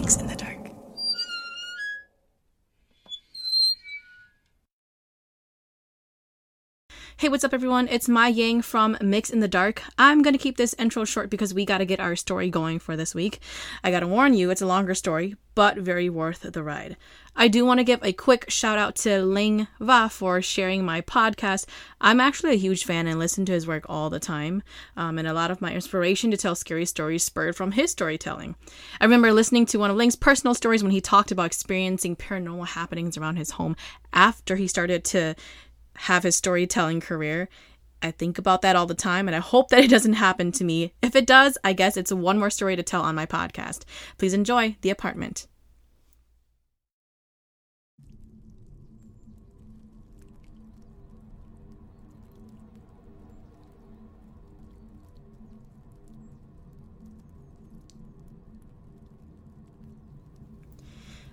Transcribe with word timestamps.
Mix 0.00 0.16
in 0.18 0.26
the 0.26 0.36
Dark. 0.36 0.45
Hey, 7.18 7.30
what's 7.30 7.44
up, 7.44 7.54
everyone? 7.54 7.88
It's 7.88 8.10
Mai 8.10 8.28
Yang 8.28 8.60
from 8.60 8.98
Mix 9.00 9.30
in 9.30 9.40
the 9.40 9.48
Dark. 9.48 9.82
I'm 9.96 10.20
gonna 10.20 10.36
keep 10.36 10.58
this 10.58 10.74
intro 10.78 11.06
short 11.06 11.30
because 11.30 11.54
we 11.54 11.64
gotta 11.64 11.86
get 11.86 11.98
our 11.98 12.14
story 12.14 12.50
going 12.50 12.78
for 12.78 12.94
this 12.94 13.14
week. 13.14 13.40
I 13.82 13.90
gotta 13.90 14.06
warn 14.06 14.34
you, 14.34 14.50
it's 14.50 14.60
a 14.60 14.66
longer 14.66 14.94
story, 14.94 15.34
but 15.54 15.78
very 15.78 16.10
worth 16.10 16.42
the 16.42 16.62
ride. 16.62 16.98
I 17.34 17.48
do 17.48 17.64
want 17.64 17.78
to 17.78 17.84
give 17.84 18.02
a 18.02 18.12
quick 18.12 18.50
shout 18.50 18.78
out 18.78 18.96
to 18.96 19.22
Ling 19.22 19.66
Va 19.80 20.10
for 20.10 20.40
sharing 20.42 20.84
my 20.84 21.00
podcast. 21.00 21.66
I'm 22.02 22.20
actually 22.20 22.52
a 22.52 22.58
huge 22.58 22.84
fan 22.84 23.06
and 23.06 23.18
listen 23.18 23.46
to 23.46 23.52
his 23.52 23.66
work 23.66 23.84
all 23.88 24.10
the 24.10 24.20
time, 24.20 24.62
um, 24.96 25.18
and 25.18 25.26
a 25.26 25.34
lot 25.34 25.50
of 25.50 25.60
my 25.62 25.72
inspiration 25.72 26.30
to 26.30 26.36
tell 26.36 26.54
scary 26.54 26.84
stories 26.84 27.24
spurred 27.24 27.56
from 27.56 27.72
his 27.72 27.90
storytelling. 27.90 28.56
I 29.00 29.04
remember 29.04 29.32
listening 29.32 29.64
to 29.66 29.78
one 29.78 29.90
of 29.90 29.96
Ling's 29.96 30.16
personal 30.16 30.54
stories 30.54 30.82
when 30.82 30.92
he 30.92 31.00
talked 31.00 31.30
about 31.30 31.46
experiencing 31.46 32.16
paranormal 32.16 32.68
happenings 32.68 33.16
around 33.16 33.36
his 33.36 33.52
home 33.52 33.76
after 34.12 34.56
he 34.56 34.66
started 34.66 35.04
to 35.04 35.34
have 35.98 36.22
his 36.22 36.36
storytelling 36.36 37.00
career. 37.00 37.48
I 38.02 38.10
think 38.10 38.38
about 38.38 38.62
that 38.62 38.76
all 38.76 38.86
the 38.86 38.94
time, 38.94 39.28
and 39.28 39.34
I 39.34 39.40
hope 39.40 39.70
that 39.70 39.82
it 39.82 39.90
doesn't 39.90 40.14
happen 40.14 40.52
to 40.52 40.64
me. 40.64 40.92
If 41.02 41.16
it 41.16 41.26
does, 41.26 41.56
I 41.64 41.72
guess 41.72 41.96
it's 41.96 42.12
one 42.12 42.38
more 42.38 42.50
story 42.50 42.76
to 42.76 42.82
tell 42.82 43.02
on 43.02 43.14
my 43.14 43.26
podcast. 43.26 43.84
Please 44.18 44.34
enjoy 44.34 44.76
The 44.82 44.90
Apartment. 44.90 45.46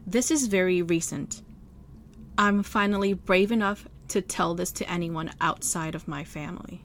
This 0.05 0.31
is 0.31 0.47
very 0.47 0.81
recent. 0.81 1.41
I'm 2.37 2.61
finally 2.61 3.13
brave 3.13 3.51
enough 3.51 3.87
to 4.13 4.21
tell 4.21 4.53
this 4.53 4.71
to 4.71 4.87
anyone 4.87 5.31
outside 5.41 5.95
of 5.95 6.07
my 6.07 6.23
family. 6.23 6.83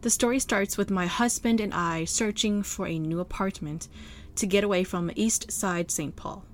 The 0.00 0.10
story 0.10 0.40
starts 0.40 0.76
with 0.76 0.90
my 0.90 1.06
husband 1.06 1.60
and 1.60 1.72
I 1.72 2.06
searching 2.06 2.64
for 2.64 2.88
a 2.88 2.98
new 2.98 3.20
apartment 3.20 3.86
to 4.34 4.46
get 4.46 4.64
away 4.64 4.82
from 4.82 5.12
East 5.14 5.52
Side 5.52 5.92
St. 5.92 6.16
Paul. 6.16 6.44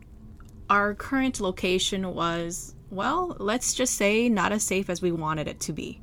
Our 0.69 0.94
current 0.94 1.41
location 1.41 2.12
was, 2.12 2.75
well, 2.91 3.34
let's 3.39 3.72
just 3.72 3.94
say 3.94 4.28
not 4.28 4.53
as 4.53 4.64
safe 4.64 4.91
as 4.91 5.00
we 5.00 5.12
wanted 5.12 5.48
it 5.48 5.61
to 5.61 5.72
be. 5.72 6.03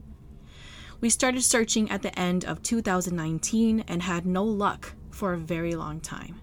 We 1.00 1.12
started 1.12 1.44
searching 1.44 1.92
at 1.92 2.02
the 2.02 2.18
end 2.18 2.46
of 2.46 2.64
2019 2.64 3.84
and 3.88 4.02
had 4.02 4.26
no 4.26 4.44
luck 4.44 4.94
for 5.12 5.34
a 5.34 5.38
very 5.38 5.76
long 5.76 6.00
time. 6.00 6.42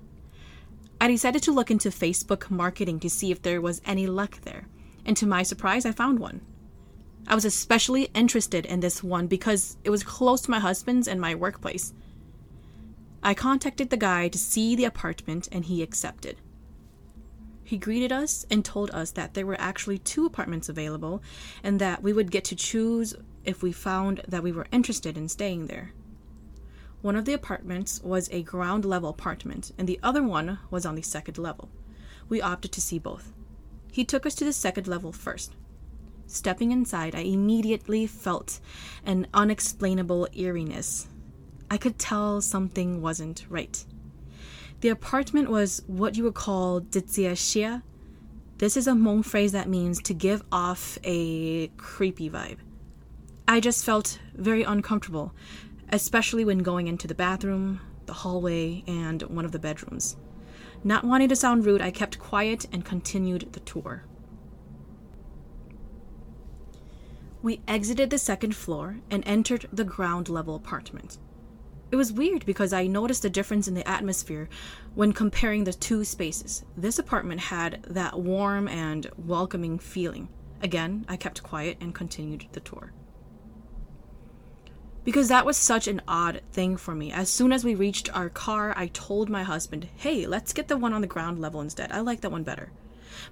I 1.00 1.08
decided 1.08 1.42
to 1.44 1.52
look 1.52 1.72
into 1.72 1.88
Facebook 1.88 2.48
marketing 2.48 3.00
to 3.00 3.10
see 3.10 3.32
if 3.32 3.42
there 3.42 3.60
was 3.60 3.80
any 3.84 4.06
luck 4.06 4.42
there, 4.42 4.68
and 5.04 5.16
to 5.16 5.26
my 5.26 5.42
surprise, 5.42 5.84
I 5.84 5.91
found 5.91 6.20
one. 6.20 6.42
I 7.31 7.36
was 7.36 7.45
especially 7.45 8.11
interested 8.12 8.67
in 8.67 8.81
this 8.81 9.05
one 9.05 9.28
because 9.28 9.77
it 9.84 9.91
was 9.91 10.03
close 10.03 10.41
to 10.42 10.50
my 10.50 10.59
husband's 10.59 11.06
and 11.06 11.20
my 11.20 11.37
workplace. 11.37 11.95
I 13.22 13.34
contacted 13.34 13.89
the 13.89 13.97
guy 13.97 14.27
to 14.27 14.37
see 14.37 14.75
the 14.75 14.84
apartment 14.84 15.48
and 15.53 15.64
he 15.64 15.81
accepted. 15.81 16.39
He 17.62 17.78
greeted 17.78 18.11
us 18.11 18.45
and 18.50 18.64
told 18.64 18.91
us 18.91 19.12
that 19.12 19.34
there 19.34 19.47
were 19.47 19.61
actually 19.61 19.98
two 19.98 20.27
apartments 20.27 20.69
available 20.69 21.22
and 21.62 21.81
that 21.81 22.03
we 22.03 22.12
would 22.12 22.33
get 22.33 22.42
to 22.47 22.56
choose 22.56 23.14
if 23.44 23.62
we 23.62 23.70
found 23.70 24.22
that 24.27 24.42
we 24.42 24.50
were 24.50 24.67
interested 24.72 25.17
in 25.17 25.28
staying 25.28 25.69
there. 25.69 25.92
One 27.00 27.15
of 27.15 27.27
the 27.27 27.33
apartments 27.33 28.03
was 28.03 28.28
a 28.33 28.42
ground 28.42 28.84
level 28.84 29.09
apartment 29.09 29.70
and 29.78 29.87
the 29.87 30.00
other 30.03 30.25
one 30.25 30.59
was 30.69 30.84
on 30.84 30.97
the 30.97 31.03
second 31.03 31.39
level. 31.39 31.69
We 32.28 32.42
opted 32.42 32.72
to 32.72 32.81
see 32.81 32.98
both. 32.98 33.33
He 33.92 34.05
took 34.05 34.27
us 34.27 34.34
to 34.34 34.44
the 34.44 34.53
second 34.53 34.89
level 34.89 35.12
first. 35.12 35.55
Stepping 36.33 36.70
inside, 36.70 37.17
I 37.17 37.23
immediately 37.23 38.06
felt 38.06 38.60
an 39.04 39.27
unexplainable 39.34 40.28
eeriness. 40.32 41.09
I 41.69 41.77
could 41.77 41.99
tell 41.99 42.41
something 42.41 43.03
wasn't 43.03 43.44
right. 43.49 43.84
The 44.81 44.91
apartment 44.91 45.50
was 45.50 45.82
what 45.88 46.16
you 46.16 46.22
would 46.22 46.34
call 46.34 46.82
ditsiashia. 46.82 47.82
This 48.59 48.77
is 48.77 48.87
a 48.87 48.93
Hmong 48.93 49.25
phrase 49.25 49.50
that 49.50 49.69
means 49.69 50.00
to 50.03 50.15
give 50.15 50.44
off 50.53 50.99
a 51.03 51.66
creepy 51.77 52.31
vibe. 52.31 52.59
I 53.49 53.59
just 53.59 53.84
felt 53.84 54.21
very 54.33 54.62
uncomfortable, 54.62 55.34
especially 55.88 56.44
when 56.44 56.59
going 56.59 56.87
into 56.87 57.09
the 57.09 57.15
bathroom, 57.16 57.81
the 58.06 58.12
hallway, 58.12 58.84
and 58.87 59.22
one 59.22 59.44
of 59.44 59.50
the 59.50 59.59
bedrooms. 59.59 60.16
Not 60.84 61.03
wanting 61.03 61.28
to 61.31 61.37
sound 61.37 61.66
rude, 61.66 61.83
I 61.83 61.91
kept 61.91 62.21
quiet 62.21 62.66
and 62.71 62.84
continued 62.84 63.53
the 63.53 63.60
tour. 63.60 64.04
We 67.43 67.62
exited 67.67 68.11
the 68.11 68.19
second 68.19 68.55
floor 68.55 69.01
and 69.11 69.23
entered 69.27 69.67
the 69.73 69.84
ground 69.84 70.28
level 70.28 70.55
apartment. 70.55 71.19
It 71.91 71.97
was 71.97 72.12
weird 72.12 72.47
because 72.47 72.73
I 72.73 72.87
noticed 72.87 73.25
a 73.25 73.31
difference 73.31 73.67
in 73.67 73.75
the 73.75 73.89
atmosphere 73.89 74.49
when 74.95 75.12
comparing 75.12 75.65
the 75.65 75.73
two 75.73 76.05
spaces. 76.05 76.65
This 76.77 76.99
apartment 76.99 77.41
had 77.41 77.83
that 77.89 78.19
warm 78.19 78.69
and 78.69 79.09
welcoming 79.17 79.78
feeling. 79.78 80.28
Again, 80.62 81.05
I 81.09 81.17
kept 81.17 81.43
quiet 81.43 81.78
and 81.81 81.95
continued 81.95 82.47
the 82.53 82.61
tour. 82.61 82.93
Because 85.03 85.28
that 85.28 85.47
was 85.47 85.57
such 85.57 85.89
an 85.89 86.03
odd 86.07 86.43
thing 86.53 86.77
for 86.77 86.95
me. 86.95 87.11
As 87.11 87.31
soon 87.31 87.53
as 87.53 87.65
we 87.65 87.75
reached 87.75 88.15
our 88.15 88.28
car, 88.28 88.75
I 88.77 88.89
told 88.89 89.31
my 89.31 89.43
husband, 89.43 89.89
hey, 89.97 90.27
let's 90.27 90.53
get 90.53 90.69
the 90.69 90.77
one 90.77 90.93
on 90.93 91.01
the 91.01 91.07
ground 91.07 91.41
level 91.41 91.62
instead. 91.62 91.91
I 91.91 92.01
like 92.01 92.21
that 92.21 92.31
one 92.31 92.45
better. 92.45 92.71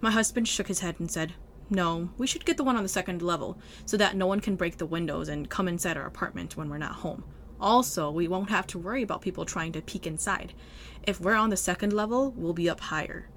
My 0.00 0.10
husband 0.10 0.48
shook 0.48 0.66
his 0.66 0.80
head 0.80 0.96
and 0.98 1.10
said, 1.10 1.34
no, 1.70 2.10
we 2.16 2.26
should 2.26 2.44
get 2.44 2.56
the 2.56 2.64
one 2.64 2.76
on 2.76 2.82
the 2.82 2.88
second 2.88 3.22
level 3.22 3.58
so 3.84 3.96
that 3.96 4.16
no 4.16 4.26
one 4.26 4.40
can 4.40 4.56
break 4.56 4.78
the 4.78 4.86
windows 4.86 5.28
and 5.28 5.50
come 5.50 5.68
inside 5.68 5.96
our 5.96 6.06
apartment 6.06 6.56
when 6.56 6.68
we're 6.68 6.78
not 6.78 6.96
home. 6.96 7.24
Also, 7.60 8.10
we 8.10 8.28
won't 8.28 8.50
have 8.50 8.66
to 8.68 8.78
worry 8.78 9.02
about 9.02 9.20
people 9.20 9.44
trying 9.44 9.72
to 9.72 9.82
peek 9.82 10.06
inside. 10.06 10.54
If 11.02 11.20
we're 11.20 11.34
on 11.34 11.50
the 11.50 11.56
second 11.56 11.92
level, 11.92 12.32
we'll 12.32 12.52
be 12.52 12.70
up 12.70 12.80
higher. 12.80 13.28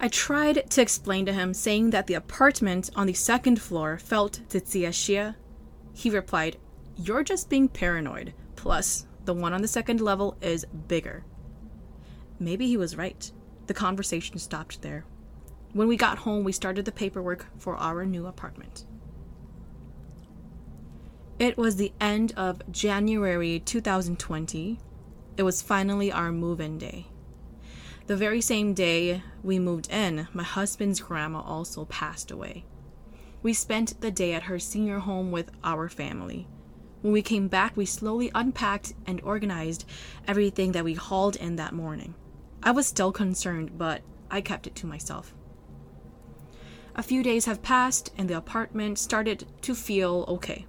I 0.00 0.08
tried 0.08 0.68
to 0.70 0.82
explain 0.82 1.26
to 1.26 1.32
him, 1.32 1.54
saying 1.54 1.90
that 1.90 2.08
the 2.08 2.14
apartment 2.14 2.90
on 2.96 3.06
the 3.06 3.12
second 3.12 3.62
floor 3.62 3.98
felt 3.98 4.40
tsiashia. 4.48 5.36
He 5.94 6.10
replied, 6.10 6.56
You're 6.96 7.22
just 7.22 7.48
being 7.48 7.68
paranoid. 7.68 8.34
Plus, 8.56 9.06
the 9.24 9.34
one 9.34 9.52
on 9.52 9.62
the 9.62 9.68
second 9.68 10.00
level 10.00 10.36
is 10.40 10.66
bigger. 10.88 11.24
Maybe 12.40 12.66
he 12.66 12.76
was 12.76 12.96
right. 12.96 13.30
The 13.68 13.74
conversation 13.74 14.38
stopped 14.38 14.82
there. 14.82 15.04
When 15.72 15.88
we 15.88 15.96
got 15.96 16.18
home, 16.18 16.44
we 16.44 16.52
started 16.52 16.84
the 16.84 16.92
paperwork 16.92 17.46
for 17.58 17.76
our 17.76 18.04
new 18.04 18.26
apartment. 18.26 18.84
It 21.38 21.56
was 21.56 21.76
the 21.76 21.92
end 21.98 22.34
of 22.36 22.60
January 22.70 23.58
2020. 23.58 24.78
It 25.38 25.42
was 25.42 25.62
finally 25.62 26.12
our 26.12 26.30
move 26.30 26.60
in 26.60 26.76
day. 26.76 27.06
The 28.06 28.16
very 28.16 28.42
same 28.42 28.74
day 28.74 29.22
we 29.42 29.58
moved 29.58 29.90
in, 29.90 30.28
my 30.34 30.42
husband's 30.42 31.00
grandma 31.00 31.40
also 31.40 31.86
passed 31.86 32.30
away. 32.30 32.66
We 33.42 33.54
spent 33.54 34.00
the 34.02 34.10
day 34.10 34.34
at 34.34 34.44
her 34.44 34.58
senior 34.58 34.98
home 34.98 35.30
with 35.30 35.50
our 35.64 35.88
family. 35.88 36.46
When 37.00 37.14
we 37.14 37.22
came 37.22 37.48
back, 37.48 37.76
we 37.76 37.86
slowly 37.86 38.30
unpacked 38.34 38.92
and 39.06 39.22
organized 39.22 39.86
everything 40.28 40.72
that 40.72 40.84
we 40.84 40.94
hauled 40.94 41.36
in 41.36 41.56
that 41.56 41.72
morning. 41.72 42.14
I 42.62 42.72
was 42.72 42.86
still 42.86 43.10
concerned, 43.10 43.78
but 43.78 44.02
I 44.30 44.42
kept 44.42 44.66
it 44.66 44.74
to 44.76 44.86
myself. 44.86 45.34
A 46.94 47.02
few 47.02 47.22
days 47.22 47.46
have 47.46 47.62
passed, 47.62 48.12
and 48.18 48.28
the 48.28 48.36
apartment 48.36 48.98
started 48.98 49.46
to 49.62 49.74
feel 49.74 50.26
okay. 50.28 50.66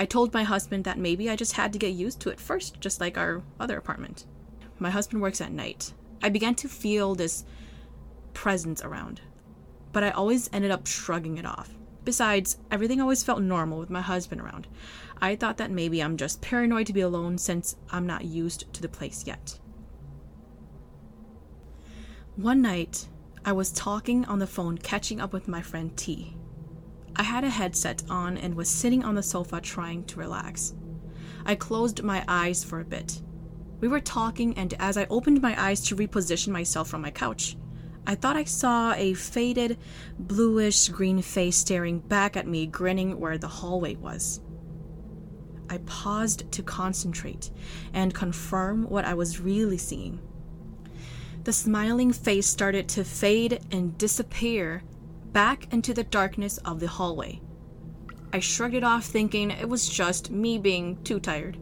I 0.00 0.06
told 0.06 0.32
my 0.32 0.42
husband 0.42 0.84
that 0.84 0.98
maybe 0.98 1.28
I 1.28 1.36
just 1.36 1.52
had 1.52 1.72
to 1.74 1.78
get 1.78 1.92
used 1.92 2.20
to 2.20 2.30
it 2.30 2.40
first, 2.40 2.80
just 2.80 3.00
like 3.00 3.18
our 3.18 3.42
other 3.60 3.76
apartment. 3.76 4.24
My 4.78 4.90
husband 4.90 5.20
works 5.20 5.40
at 5.40 5.52
night. 5.52 5.92
I 6.22 6.30
began 6.30 6.54
to 6.56 6.68
feel 6.68 7.14
this 7.14 7.44
presence 8.32 8.82
around, 8.82 9.20
but 9.92 10.02
I 10.02 10.10
always 10.10 10.48
ended 10.52 10.70
up 10.70 10.86
shrugging 10.86 11.36
it 11.36 11.44
off. 11.44 11.74
Besides, 12.04 12.56
everything 12.70 13.00
always 13.00 13.22
felt 13.22 13.42
normal 13.42 13.78
with 13.78 13.90
my 13.90 14.00
husband 14.00 14.40
around. 14.40 14.66
I 15.20 15.36
thought 15.36 15.58
that 15.58 15.70
maybe 15.70 16.02
I'm 16.02 16.16
just 16.16 16.40
paranoid 16.40 16.86
to 16.86 16.94
be 16.94 17.02
alone 17.02 17.36
since 17.36 17.76
I'm 17.90 18.06
not 18.06 18.24
used 18.24 18.72
to 18.72 18.80
the 18.80 18.88
place 18.88 19.26
yet. 19.26 19.58
One 22.36 22.62
night, 22.62 23.08
I 23.48 23.52
was 23.52 23.72
talking 23.72 24.26
on 24.26 24.40
the 24.40 24.46
phone, 24.46 24.76
catching 24.76 25.22
up 25.22 25.32
with 25.32 25.48
my 25.48 25.62
friend 25.62 25.96
T. 25.96 26.36
I 27.16 27.22
had 27.22 27.44
a 27.44 27.48
headset 27.48 28.02
on 28.10 28.36
and 28.36 28.54
was 28.54 28.68
sitting 28.68 29.02
on 29.02 29.14
the 29.14 29.22
sofa 29.22 29.58
trying 29.62 30.04
to 30.04 30.18
relax. 30.18 30.74
I 31.46 31.54
closed 31.54 32.02
my 32.02 32.22
eyes 32.28 32.62
for 32.62 32.78
a 32.78 32.84
bit. 32.84 33.22
We 33.80 33.88
were 33.88 34.00
talking, 34.00 34.52
and 34.58 34.74
as 34.78 34.98
I 34.98 35.06
opened 35.08 35.40
my 35.40 35.58
eyes 35.58 35.80
to 35.86 35.96
reposition 35.96 36.48
myself 36.48 36.90
from 36.90 37.00
my 37.00 37.10
couch, 37.10 37.56
I 38.06 38.16
thought 38.16 38.36
I 38.36 38.44
saw 38.44 38.92
a 38.92 39.14
faded, 39.14 39.78
bluish 40.18 40.90
green 40.90 41.22
face 41.22 41.56
staring 41.56 42.00
back 42.00 42.36
at 42.36 42.46
me, 42.46 42.66
grinning 42.66 43.18
where 43.18 43.38
the 43.38 43.48
hallway 43.48 43.96
was. 43.96 44.42
I 45.70 45.78
paused 45.86 46.52
to 46.52 46.62
concentrate 46.62 47.50
and 47.94 48.12
confirm 48.12 48.90
what 48.90 49.06
I 49.06 49.14
was 49.14 49.40
really 49.40 49.78
seeing. 49.78 50.20
The 51.48 51.54
smiling 51.54 52.12
face 52.12 52.46
started 52.46 52.90
to 52.90 53.04
fade 53.04 53.60
and 53.70 53.96
disappear 53.96 54.82
back 55.32 55.72
into 55.72 55.94
the 55.94 56.04
darkness 56.04 56.58
of 56.58 56.78
the 56.78 56.88
hallway. 56.88 57.40
I 58.34 58.40
shrugged 58.40 58.74
it 58.74 58.84
off, 58.84 59.06
thinking 59.06 59.50
it 59.50 59.66
was 59.66 59.88
just 59.88 60.30
me 60.30 60.58
being 60.58 61.02
too 61.04 61.18
tired. 61.18 61.56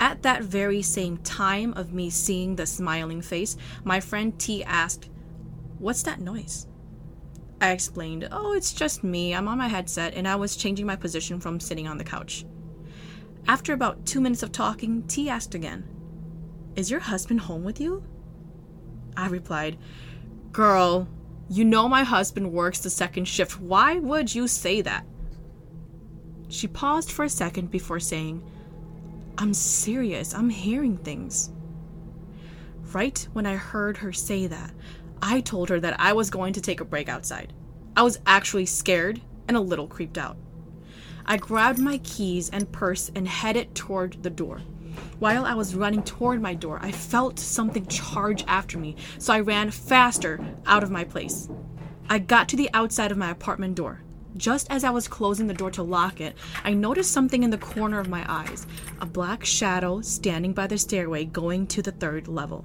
At 0.00 0.22
that 0.22 0.42
very 0.42 0.82
same 0.82 1.18
time 1.18 1.74
of 1.74 1.92
me 1.92 2.10
seeing 2.10 2.56
the 2.56 2.66
smiling 2.66 3.22
face, 3.22 3.56
my 3.84 4.00
friend 4.00 4.36
T 4.36 4.64
asked, 4.64 5.10
What's 5.78 6.02
that 6.02 6.18
noise? 6.18 6.66
I 7.60 7.70
explained, 7.70 8.26
Oh, 8.32 8.52
it's 8.52 8.72
just 8.72 9.04
me. 9.04 9.32
I'm 9.32 9.46
on 9.46 9.58
my 9.58 9.68
headset 9.68 10.14
and 10.14 10.26
I 10.26 10.34
was 10.34 10.56
changing 10.56 10.86
my 10.86 10.96
position 10.96 11.38
from 11.38 11.60
sitting 11.60 11.86
on 11.86 11.98
the 11.98 12.02
couch. 12.02 12.44
After 13.46 13.72
about 13.74 14.04
two 14.04 14.20
minutes 14.20 14.42
of 14.42 14.50
talking, 14.50 15.04
T 15.04 15.30
asked 15.30 15.54
again, 15.54 15.84
Is 16.74 16.90
your 16.90 16.98
husband 16.98 17.42
home 17.42 17.62
with 17.62 17.80
you? 17.80 18.02
I 19.16 19.28
replied, 19.28 19.78
Girl, 20.52 21.08
you 21.48 21.64
know 21.64 21.88
my 21.88 22.02
husband 22.02 22.52
works 22.52 22.80
the 22.80 22.90
second 22.90 23.26
shift. 23.26 23.60
Why 23.60 23.98
would 23.98 24.34
you 24.34 24.48
say 24.48 24.80
that? 24.82 25.06
She 26.48 26.66
paused 26.66 27.10
for 27.10 27.24
a 27.24 27.28
second 27.30 27.70
before 27.70 28.00
saying, 28.00 28.42
I'm 29.38 29.52
serious. 29.52 30.34
I'm 30.34 30.50
hearing 30.50 30.96
things. 30.96 31.50
Right 32.92 33.26
when 33.32 33.46
I 33.46 33.56
heard 33.56 33.98
her 33.98 34.12
say 34.12 34.46
that, 34.46 34.72
I 35.20 35.40
told 35.40 35.68
her 35.68 35.80
that 35.80 36.00
I 36.00 36.12
was 36.12 36.30
going 36.30 36.52
to 36.54 36.60
take 36.60 36.80
a 36.80 36.84
break 36.84 37.08
outside. 37.08 37.52
I 37.96 38.02
was 38.02 38.18
actually 38.26 38.66
scared 38.66 39.20
and 39.48 39.56
a 39.56 39.60
little 39.60 39.88
creeped 39.88 40.18
out. 40.18 40.36
I 41.26 41.36
grabbed 41.36 41.78
my 41.78 41.98
keys 41.98 42.48
and 42.50 42.70
purse 42.70 43.10
and 43.14 43.26
headed 43.26 43.74
toward 43.74 44.22
the 44.22 44.30
door. 44.30 44.62
While 45.18 45.44
I 45.44 45.54
was 45.54 45.74
running 45.74 46.02
toward 46.02 46.42
my 46.42 46.54
door, 46.54 46.78
I 46.82 46.92
felt 46.92 47.38
something 47.38 47.86
charge 47.86 48.44
after 48.46 48.78
me, 48.78 48.96
so 49.18 49.32
I 49.32 49.40
ran 49.40 49.70
faster 49.70 50.38
out 50.66 50.82
of 50.82 50.90
my 50.90 51.04
place. 51.04 51.48
I 52.08 52.18
got 52.18 52.48
to 52.50 52.56
the 52.56 52.70
outside 52.72 53.10
of 53.10 53.18
my 53.18 53.30
apartment 53.30 53.74
door. 53.74 54.02
Just 54.36 54.70
as 54.70 54.84
I 54.84 54.90
was 54.90 55.08
closing 55.08 55.46
the 55.46 55.54
door 55.54 55.70
to 55.72 55.82
lock 55.82 56.20
it, 56.20 56.36
I 56.62 56.74
noticed 56.74 57.10
something 57.10 57.42
in 57.42 57.50
the 57.50 57.58
corner 57.58 57.98
of 57.98 58.08
my 58.08 58.24
eyes 58.28 58.66
a 59.00 59.06
black 59.06 59.44
shadow 59.44 60.02
standing 60.02 60.52
by 60.52 60.66
the 60.66 60.76
stairway 60.76 61.24
going 61.24 61.66
to 61.68 61.82
the 61.82 61.92
third 61.92 62.28
level. 62.28 62.64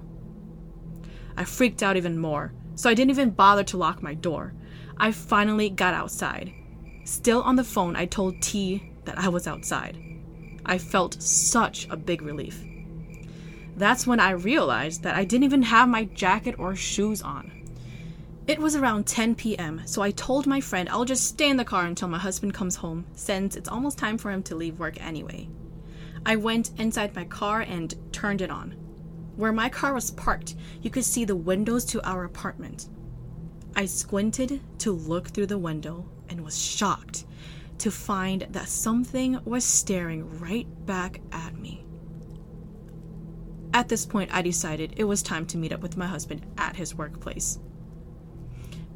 I 1.37 1.45
freaked 1.45 1.81
out 1.81 1.95
even 1.95 2.17
more, 2.17 2.53
so 2.75 2.89
I 2.89 2.93
didn't 2.93 3.11
even 3.11 3.29
bother 3.29 3.63
to 3.65 3.77
lock 3.77 4.03
my 4.03 4.13
door. 4.13 4.53
I 4.97 5.11
finally 5.11 5.69
got 5.69 5.93
outside. 5.93 6.53
Still 7.05 7.41
on 7.41 7.55
the 7.55 7.63
phone, 7.63 7.95
I 7.95 8.05
told 8.05 8.41
T 8.41 8.91
that 9.05 9.17
I 9.17 9.29
was 9.29 9.47
outside. 9.47 9.97
I 10.65 10.77
felt 10.77 11.21
such 11.21 11.87
a 11.89 11.97
big 11.97 12.21
relief. 12.21 12.63
That's 13.75 14.05
when 14.05 14.19
I 14.19 14.31
realized 14.31 15.03
that 15.03 15.15
I 15.15 15.23
didn't 15.23 15.45
even 15.45 15.63
have 15.63 15.89
my 15.89 16.05
jacket 16.05 16.55
or 16.59 16.75
shoes 16.75 17.21
on. 17.21 17.51
It 18.47 18.59
was 18.59 18.75
around 18.75 19.07
10 19.07 19.35
p.m., 19.35 19.81
so 19.85 20.01
I 20.01 20.11
told 20.11 20.45
my 20.45 20.61
friend 20.61 20.89
I'll 20.89 21.05
just 21.05 21.25
stay 21.25 21.49
in 21.49 21.57
the 21.57 21.65
car 21.65 21.85
until 21.85 22.07
my 22.07 22.17
husband 22.17 22.53
comes 22.53 22.75
home, 22.75 23.05
since 23.13 23.55
it's 23.55 23.69
almost 23.69 23.97
time 23.97 24.17
for 24.17 24.31
him 24.31 24.43
to 24.43 24.55
leave 24.55 24.79
work 24.79 25.03
anyway. 25.03 25.47
I 26.25 26.35
went 26.35 26.71
inside 26.77 27.15
my 27.15 27.25
car 27.25 27.61
and 27.61 27.93
turned 28.11 28.41
it 28.41 28.51
on. 28.51 28.71
Where 29.35 29.53
my 29.53 29.69
car 29.69 29.93
was 29.93 30.11
parked, 30.11 30.55
you 30.81 30.89
could 30.89 31.05
see 31.05 31.23
the 31.23 31.35
windows 31.35 31.85
to 31.85 32.07
our 32.07 32.23
apartment. 32.25 32.87
I 33.75 33.85
squinted 33.85 34.61
to 34.79 34.91
look 34.91 35.29
through 35.29 35.47
the 35.47 35.57
window 35.57 36.05
and 36.29 36.43
was 36.43 36.63
shocked 36.63 37.25
to 37.81 37.89
find 37.89 38.45
that 38.51 38.69
something 38.69 39.39
was 39.43 39.65
staring 39.65 40.39
right 40.39 40.67
back 40.85 41.19
at 41.31 41.57
me. 41.57 41.83
At 43.73 43.89
this 43.89 44.05
point, 44.05 44.31
I 44.31 44.43
decided 44.43 44.93
it 44.97 45.05
was 45.05 45.23
time 45.23 45.47
to 45.47 45.57
meet 45.57 45.73
up 45.73 45.81
with 45.81 45.97
my 45.97 46.05
husband 46.05 46.45
at 46.59 46.75
his 46.75 46.93
workplace. 46.93 47.57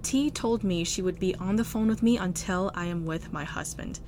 T 0.04 0.30
told 0.30 0.64
me 0.64 0.84
she 0.84 1.02
would 1.02 1.18
be 1.18 1.34
on 1.36 1.56
the 1.56 1.64
phone 1.64 1.88
with 1.88 2.04
me 2.04 2.18
until 2.18 2.72
I 2.76 2.86
am 2.86 3.08
with 3.08 3.34
my 3.34 3.44
husband. 3.44 4.02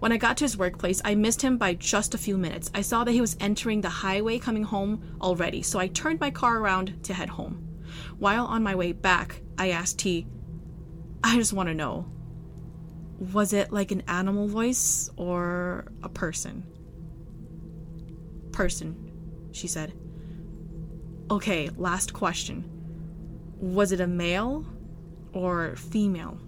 When 0.00 0.12
I 0.12 0.18
got 0.18 0.36
to 0.38 0.44
his 0.44 0.58
workplace, 0.58 1.00
I 1.02 1.14
missed 1.14 1.40
him 1.40 1.56
by 1.56 1.72
just 1.72 2.12
a 2.12 2.18
few 2.18 2.36
minutes. 2.36 2.70
I 2.74 2.82
saw 2.82 3.04
that 3.04 3.12
he 3.12 3.22
was 3.22 3.38
entering 3.40 3.80
the 3.80 3.88
highway 3.88 4.38
coming 4.38 4.64
home 4.64 5.16
already, 5.22 5.62
so 5.62 5.78
I 5.78 5.88
turned 5.88 6.20
my 6.20 6.30
car 6.30 6.58
around 6.58 7.04
to 7.04 7.14
head 7.14 7.30
home. 7.30 7.66
While 8.18 8.44
on 8.44 8.62
my 8.62 8.74
way 8.74 8.92
back, 8.92 9.40
I 9.56 9.70
asked 9.70 9.98
T, 9.98 10.26
I 11.24 11.36
just 11.36 11.54
want 11.54 11.70
to 11.70 11.74
know 11.74 12.06
was 13.20 13.52
it 13.52 13.70
like 13.70 13.92
an 13.92 14.02
animal 14.08 14.48
voice 14.48 15.10
or 15.16 15.84
a 16.02 16.08
person? 16.08 16.64
Person, 18.50 19.10
she 19.52 19.66
said. 19.66 19.92
Okay, 21.30 21.68
last 21.76 22.14
question. 22.14 22.64
Was 23.60 23.92
it 23.92 24.00
a 24.00 24.06
male 24.06 24.64
or 25.34 25.76
female? 25.76 26.38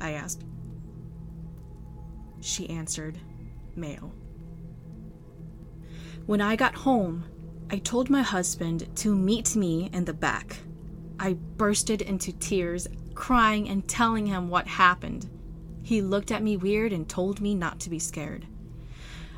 I 0.00 0.12
asked. 0.12 0.44
She 2.40 2.68
answered, 2.70 3.18
male. 3.76 4.12
When 6.26 6.40
I 6.40 6.56
got 6.56 6.74
home, 6.74 7.24
I 7.70 7.78
told 7.78 8.08
my 8.08 8.22
husband 8.22 8.88
to 8.96 9.14
meet 9.14 9.54
me 9.54 9.90
in 9.92 10.06
the 10.06 10.14
back. 10.14 10.56
I 11.20 11.34
bursted 11.34 12.00
into 12.02 12.32
tears, 12.32 12.88
crying 13.14 13.68
and 13.68 13.86
telling 13.86 14.26
him 14.26 14.48
what 14.48 14.66
happened. 14.66 15.28
He 15.84 16.00
looked 16.00 16.32
at 16.32 16.42
me 16.42 16.56
weird 16.56 16.94
and 16.94 17.06
told 17.06 17.42
me 17.42 17.54
not 17.54 17.78
to 17.80 17.90
be 17.90 17.98
scared. 17.98 18.46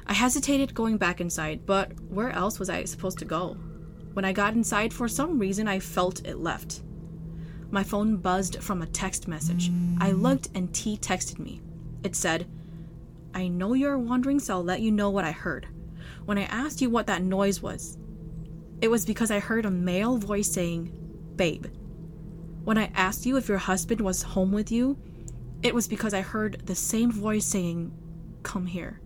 I 0.06 0.12
hesitated 0.12 0.74
going 0.74 0.96
back 0.96 1.20
inside, 1.20 1.66
but 1.66 1.90
where 2.08 2.30
else 2.30 2.60
was 2.60 2.70
I 2.70 2.84
supposed 2.84 3.18
to 3.18 3.24
go? 3.24 3.56
When 4.12 4.24
I 4.24 4.32
got 4.32 4.54
inside, 4.54 4.94
for 4.94 5.08
some 5.08 5.40
reason, 5.40 5.66
I 5.66 5.80
felt 5.80 6.24
it 6.24 6.38
left. 6.38 6.82
My 7.72 7.82
phone 7.82 8.18
buzzed 8.18 8.62
from 8.62 8.80
a 8.80 8.86
text 8.86 9.26
message. 9.26 9.72
I 9.98 10.12
looked 10.12 10.48
and 10.54 10.72
T 10.72 10.96
texted 10.96 11.40
me. 11.40 11.60
It 12.04 12.14
said, 12.14 12.46
I 13.34 13.48
know 13.48 13.74
you're 13.74 13.98
wandering, 13.98 14.38
so 14.38 14.54
I'll 14.54 14.64
let 14.64 14.80
you 14.80 14.92
know 14.92 15.10
what 15.10 15.24
I 15.24 15.32
heard. 15.32 15.66
When 16.26 16.38
I 16.38 16.44
asked 16.44 16.80
you 16.80 16.88
what 16.88 17.08
that 17.08 17.22
noise 17.22 17.60
was, 17.60 17.98
it 18.80 18.88
was 18.88 19.04
because 19.04 19.32
I 19.32 19.40
heard 19.40 19.66
a 19.66 19.70
male 19.70 20.16
voice 20.16 20.50
saying, 20.50 20.92
Babe. 21.34 21.66
When 22.62 22.78
I 22.78 22.92
asked 22.94 23.26
you 23.26 23.36
if 23.36 23.48
your 23.48 23.58
husband 23.58 24.00
was 24.00 24.22
home 24.22 24.52
with 24.52 24.70
you, 24.70 24.96
it 25.62 25.74
was 25.74 25.88
because 25.88 26.14
I 26.14 26.20
heard 26.20 26.66
the 26.66 26.74
same 26.74 27.10
voice 27.10 27.44
saying, 27.44 27.92
Come 28.42 28.66
here. 28.66 29.00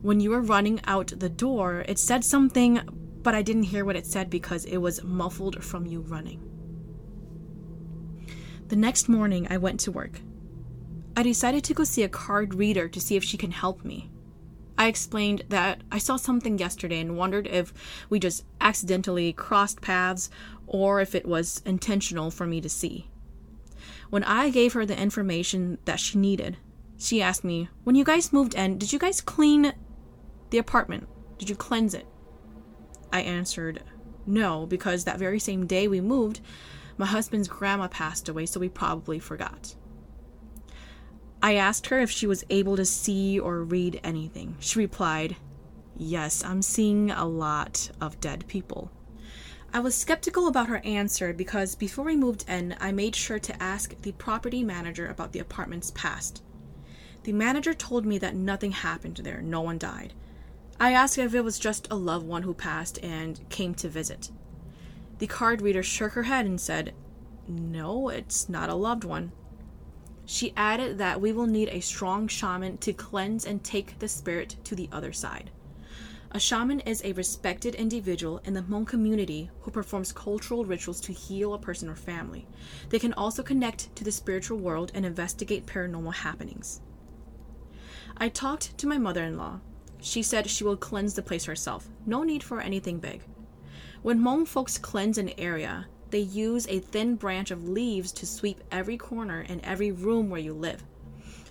When 0.00 0.18
you 0.18 0.30
were 0.30 0.40
running 0.40 0.80
out 0.84 1.12
the 1.16 1.28
door, 1.28 1.84
it 1.86 1.98
said 1.98 2.24
something, 2.24 2.80
but 3.22 3.34
I 3.34 3.42
didn't 3.42 3.64
hear 3.64 3.84
what 3.84 3.96
it 3.96 4.06
said 4.06 4.30
because 4.30 4.64
it 4.64 4.78
was 4.78 5.04
muffled 5.04 5.62
from 5.62 5.86
you 5.86 6.00
running. 6.00 6.48
The 8.68 8.76
next 8.76 9.08
morning, 9.08 9.46
I 9.48 9.58
went 9.58 9.78
to 9.80 9.92
work. 9.92 10.20
I 11.16 11.22
decided 11.22 11.62
to 11.64 11.74
go 11.74 11.84
see 11.84 12.02
a 12.02 12.08
card 12.08 12.54
reader 12.54 12.88
to 12.88 13.00
see 13.00 13.16
if 13.16 13.22
she 13.22 13.36
can 13.36 13.50
help 13.50 13.84
me. 13.84 14.10
I 14.78 14.88
explained 14.88 15.44
that 15.50 15.82
I 15.92 15.98
saw 15.98 16.16
something 16.16 16.58
yesterday 16.58 16.98
and 16.98 17.16
wondered 17.16 17.46
if 17.46 17.72
we 18.08 18.18
just 18.18 18.44
accidentally 18.60 19.32
crossed 19.32 19.82
paths 19.82 20.30
or 20.66 21.00
if 21.00 21.14
it 21.14 21.26
was 21.26 21.62
intentional 21.66 22.30
for 22.30 22.46
me 22.46 22.60
to 22.62 22.68
see. 22.68 23.11
When 24.10 24.24
I 24.24 24.50
gave 24.50 24.72
her 24.72 24.86
the 24.86 25.00
information 25.00 25.78
that 25.84 26.00
she 26.00 26.18
needed, 26.18 26.56
she 26.98 27.22
asked 27.22 27.44
me, 27.44 27.68
When 27.84 27.96
you 27.96 28.04
guys 28.04 28.32
moved 28.32 28.54
in, 28.54 28.78
did 28.78 28.92
you 28.92 28.98
guys 28.98 29.20
clean 29.20 29.72
the 30.50 30.58
apartment? 30.58 31.08
Did 31.38 31.48
you 31.48 31.56
cleanse 31.56 31.94
it? 31.94 32.06
I 33.12 33.20
answered, 33.22 33.82
No, 34.26 34.66
because 34.66 35.04
that 35.04 35.18
very 35.18 35.38
same 35.38 35.66
day 35.66 35.88
we 35.88 36.00
moved, 36.00 36.40
my 36.98 37.06
husband's 37.06 37.48
grandma 37.48 37.88
passed 37.88 38.28
away, 38.28 38.46
so 38.46 38.60
we 38.60 38.68
probably 38.68 39.18
forgot. 39.18 39.74
I 41.42 41.54
asked 41.54 41.88
her 41.88 41.98
if 41.98 42.10
she 42.10 42.28
was 42.28 42.44
able 42.50 42.76
to 42.76 42.84
see 42.84 43.40
or 43.40 43.64
read 43.64 44.00
anything. 44.04 44.56
She 44.60 44.78
replied, 44.78 45.36
Yes, 45.96 46.44
I'm 46.44 46.62
seeing 46.62 47.10
a 47.10 47.26
lot 47.26 47.90
of 48.00 48.20
dead 48.20 48.46
people. 48.46 48.90
I 49.74 49.80
was 49.80 49.94
skeptical 49.94 50.48
about 50.48 50.68
her 50.68 50.82
answer 50.84 51.32
because 51.32 51.74
before 51.76 52.04
we 52.04 52.14
moved 52.14 52.44
in, 52.46 52.76
I 52.78 52.92
made 52.92 53.16
sure 53.16 53.38
to 53.38 53.62
ask 53.62 53.94
the 54.02 54.12
property 54.12 54.62
manager 54.62 55.06
about 55.06 55.32
the 55.32 55.38
apartment's 55.38 55.90
past. 55.92 56.42
The 57.22 57.32
manager 57.32 57.72
told 57.72 58.04
me 58.04 58.18
that 58.18 58.36
nothing 58.36 58.72
happened 58.72 59.16
there, 59.18 59.40
no 59.40 59.62
one 59.62 59.78
died. 59.78 60.12
I 60.78 60.92
asked 60.92 61.16
if 61.16 61.34
it 61.34 61.40
was 61.40 61.58
just 61.58 61.90
a 61.90 61.94
loved 61.94 62.26
one 62.26 62.42
who 62.42 62.52
passed 62.52 63.02
and 63.02 63.48
came 63.48 63.74
to 63.76 63.88
visit. 63.88 64.30
The 65.20 65.26
card 65.26 65.62
reader 65.62 65.82
shook 65.82 66.12
her 66.12 66.24
head 66.24 66.44
and 66.44 66.60
said, 66.60 66.92
No, 67.48 68.10
it's 68.10 68.50
not 68.50 68.68
a 68.68 68.74
loved 68.74 69.04
one. 69.04 69.32
She 70.26 70.52
added 70.54 70.98
that 70.98 71.20
we 71.20 71.32
will 71.32 71.46
need 71.46 71.70
a 71.70 71.80
strong 71.80 72.28
shaman 72.28 72.76
to 72.78 72.92
cleanse 72.92 73.46
and 73.46 73.64
take 73.64 73.98
the 74.00 74.08
spirit 74.08 74.56
to 74.64 74.74
the 74.74 74.90
other 74.92 75.14
side. 75.14 75.50
A 76.34 76.40
shaman 76.40 76.80
is 76.80 77.02
a 77.04 77.12
respected 77.12 77.74
individual 77.74 78.40
in 78.46 78.54
the 78.54 78.62
Hmong 78.62 78.86
community 78.86 79.50
who 79.60 79.70
performs 79.70 80.12
cultural 80.12 80.64
rituals 80.64 80.98
to 81.02 81.12
heal 81.12 81.52
a 81.52 81.58
person 81.58 81.90
or 81.90 81.94
family. 81.94 82.48
They 82.88 82.98
can 82.98 83.12
also 83.12 83.42
connect 83.42 83.94
to 83.96 84.02
the 84.02 84.10
spiritual 84.10 84.56
world 84.56 84.92
and 84.94 85.04
investigate 85.04 85.66
paranormal 85.66 86.14
happenings. 86.14 86.80
I 88.16 88.30
talked 88.30 88.78
to 88.78 88.86
my 88.86 88.96
mother 88.96 89.22
in 89.22 89.36
law. 89.36 89.60
She 90.00 90.22
said 90.22 90.48
she 90.48 90.64
will 90.64 90.78
cleanse 90.78 91.12
the 91.12 91.22
place 91.22 91.44
herself. 91.44 91.90
No 92.06 92.22
need 92.22 92.42
for 92.42 92.62
anything 92.62 92.98
big. 92.98 93.20
When 94.00 94.20
Hmong 94.20 94.48
folks 94.48 94.78
cleanse 94.78 95.18
an 95.18 95.32
area, 95.36 95.86
they 96.08 96.20
use 96.20 96.66
a 96.66 96.78
thin 96.78 97.16
branch 97.16 97.50
of 97.50 97.68
leaves 97.68 98.10
to 98.12 98.26
sweep 98.26 98.64
every 98.72 98.96
corner 98.96 99.44
and 99.50 99.60
every 99.62 99.92
room 99.92 100.30
where 100.30 100.40
you 100.40 100.54
live. 100.54 100.82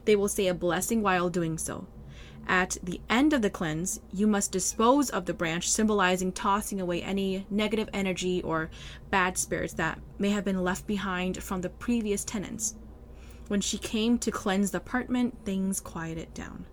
They 0.05 0.15
will 0.15 0.27
say 0.27 0.47
a 0.47 0.55
blessing 0.55 1.03
while 1.03 1.29
doing 1.29 1.59
so. 1.59 1.85
At 2.51 2.75
the 2.83 2.99
end 3.09 3.31
of 3.31 3.41
the 3.41 3.49
cleanse, 3.49 4.01
you 4.11 4.27
must 4.27 4.51
dispose 4.51 5.09
of 5.09 5.23
the 5.23 5.33
branch, 5.33 5.71
symbolizing 5.71 6.33
tossing 6.33 6.81
away 6.81 7.01
any 7.01 7.47
negative 7.49 7.87
energy 7.93 8.41
or 8.41 8.69
bad 9.09 9.37
spirits 9.37 9.73
that 9.75 10.01
may 10.19 10.31
have 10.31 10.43
been 10.43 10.61
left 10.61 10.85
behind 10.85 11.41
from 11.41 11.61
the 11.61 11.69
previous 11.69 12.25
tenants. 12.25 12.75
When 13.47 13.61
she 13.61 13.77
came 13.77 14.17
to 14.17 14.31
cleanse 14.31 14.71
the 14.71 14.79
apartment, 14.79 15.45
things 15.45 15.79
quieted 15.79 16.33
down. 16.33 16.65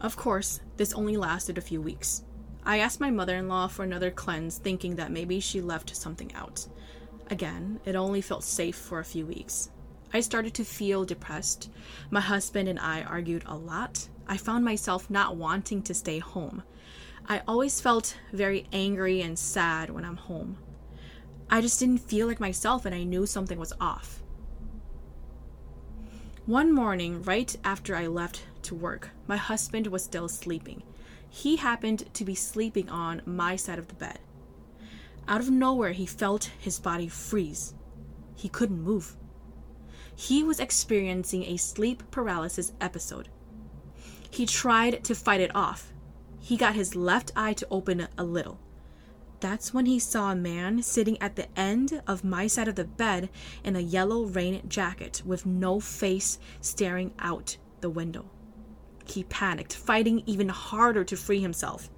Of 0.00 0.16
course, 0.16 0.60
this 0.76 0.92
only 0.92 1.16
lasted 1.16 1.56
a 1.56 1.60
few 1.60 1.80
weeks. 1.80 2.24
I 2.64 2.80
asked 2.80 2.98
my 2.98 3.12
mother 3.12 3.36
in 3.36 3.46
law 3.46 3.68
for 3.68 3.84
another 3.84 4.10
cleanse, 4.10 4.58
thinking 4.58 4.96
that 4.96 5.12
maybe 5.12 5.38
she 5.38 5.60
left 5.60 5.94
something 5.94 6.34
out. 6.34 6.66
Again, 7.30 7.78
it 7.84 7.94
only 7.94 8.22
felt 8.22 8.42
safe 8.42 8.74
for 8.74 8.98
a 8.98 9.04
few 9.04 9.24
weeks. 9.24 9.70
I 10.12 10.20
started 10.20 10.54
to 10.54 10.64
feel 10.64 11.04
depressed. 11.04 11.70
My 12.10 12.20
husband 12.20 12.68
and 12.68 12.78
I 12.78 13.02
argued 13.02 13.44
a 13.46 13.56
lot. 13.56 14.08
I 14.28 14.36
found 14.36 14.64
myself 14.64 15.10
not 15.10 15.36
wanting 15.36 15.82
to 15.82 15.94
stay 15.94 16.18
home. 16.18 16.62
I 17.28 17.42
always 17.46 17.80
felt 17.80 18.16
very 18.32 18.66
angry 18.72 19.20
and 19.20 19.38
sad 19.38 19.90
when 19.90 20.04
I'm 20.04 20.16
home. 20.16 20.58
I 21.50 21.60
just 21.60 21.78
didn't 21.78 21.98
feel 21.98 22.26
like 22.26 22.40
myself 22.40 22.84
and 22.84 22.94
I 22.94 23.04
knew 23.04 23.26
something 23.26 23.58
was 23.58 23.72
off. 23.80 24.22
One 26.46 26.72
morning, 26.72 27.22
right 27.22 27.54
after 27.64 27.96
I 27.96 28.06
left 28.06 28.44
to 28.62 28.74
work, 28.74 29.10
my 29.26 29.36
husband 29.36 29.88
was 29.88 30.04
still 30.04 30.28
sleeping. 30.28 30.82
He 31.28 31.56
happened 31.56 32.12
to 32.14 32.24
be 32.24 32.36
sleeping 32.36 32.88
on 32.88 33.22
my 33.26 33.56
side 33.56 33.80
of 33.80 33.88
the 33.88 33.94
bed. 33.94 34.20
Out 35.26 35.40
of 35.40 35.50
nowhere, 35.50 35.92
he 35.92 36.06
felt 36.06 36.52
his 36.58 36.78
body 36.78 37.08
freeze. 37.08 37.74
He 38.36 38.48
couldn't 38.48 38.80
move. 38.80 39.16
He 40.18 40.42
was 40.42 40.60
experiencing 40.60 41.44
a 41.44 41.58
sleep 41.58 42.02
paralysis 42.10 42.72
episode. 42.80 43.28
He 44.30 44.46
tried 44.46 45.04
to 45.04 45.14
fight 45.14 45.42
it 45.42 45.54
off. 45.54 45.92
He 46.40 46.56
got 46.56 46.74
his 46.74 46.96
left 46.96 47.32
eye 47.36 47.52
to 47.52 47.68
open 47.70 48.08
a 48.16 48.24
little. 48.24 48.58
That's 49.40 49.74
when 49.74 49.84
he 49.84 49.98
saw 49.98 50.32
a 50.32 50.36
man 50.36 50.82
sitting 50.82 51.20
at 51.20 51.36
the 51.36 51.46
end 51.58 52.00
of 52.06 52.24
my 52.24 52.46
side 52.46 52.66
of 52.66 52.76
the 52.76 52.84
bed 52.84 53.28
in 53.62 53.76
a 53.76 53.80
yellow 53.80 54.24
rain 54.24 54.62
jacket 54.66 55.22
with 55.26 55.44
no 55.44 55.80
face 55.80 56.38
staring 56.62 57.12
out 57.18 57.58
the 57.82 57.90
window. 57.90 58.30
He 59.04 59.24
panicked, 59.24 59.74
fighting 59.74 60.22
even 60.24 60.48
harder 60.48 61.04
to 61.04 61.16
free 61.16 61.40
himself. 61.40 61.90